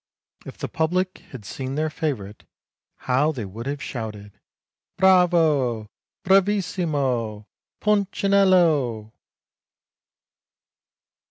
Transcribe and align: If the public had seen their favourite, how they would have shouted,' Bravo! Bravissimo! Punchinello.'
If 0.47 0.57
the 0.57 0.67
public 0.67 1.19
had 1.29 1.45
seen 1.45 1.75
their 1.75 1.91
favourite, 1.91 2.45
how 3.05 3.31
they 3.31 3.45
would 3.45 3.67
have 3.67 3.83
shouted,' 3.83 4.31
Bravo! 4.97 5.91
Bravissimo! 6.23 7.45
Punchinello.' 7.79 9.13